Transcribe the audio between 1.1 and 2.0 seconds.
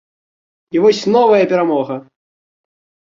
новая перамога!